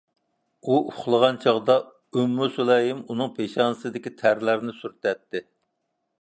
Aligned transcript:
ئۇ 0.69 0.77
ئۇخلىغان 0.91 1.35
چاغدا، 1.43 1.75
ئۇممۇ 2.19 2.47
سۇلەيم 2.55 3.03
ئۇنىڭ 3.05 3.29
پېشانىسىدىكى 3.37 4.15
تەرلەرنى 4.23 4.77
سۈرتەتتى. 4.81 5.45